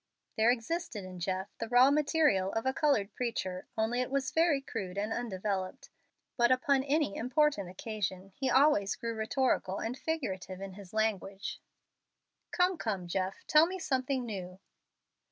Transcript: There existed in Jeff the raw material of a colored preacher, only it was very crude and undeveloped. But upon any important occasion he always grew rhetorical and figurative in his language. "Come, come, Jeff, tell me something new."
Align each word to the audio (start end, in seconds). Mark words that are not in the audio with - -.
There 0.35 0.49
existed 0.49 1.05
in 1.05 1.19
Jeff 1.19 1.55
the 1.59 1.67
raw 1.69 1.91
material 1.91 2.51
of 2.53 2.65
a 2.65 2.73
colored 2.73 3.13
preacher, 3.13 3.67
only 3.77 4.01
it 4.01 4.09
was 4.09 4.31
very 4.31 4.59
crude 4.59 4.97
and 4.97 5.13
undeveloped. 5.13 5.91
But 6.37 6.51
upon 6.51 6.83
any 6.83 7.15
important 7.15 7.69
occasion 7.69 8.31
he 8.33 8.49
always 8.49 8.95
grew 8.95 9.13
rhetorical 9.13 9.77
and 9.77 9.95
figurative 9.95 10.59
in 10.59 10.73
his 10.73 10.91
language. 10.91 11.61
"Come, 12.49 12.79
come, 12.79 13.05
Jeff, 13.07 13.45
tell 13.45 13.67
me 13.67 13.77
something 13.77 14.25
new." 14.25 14.59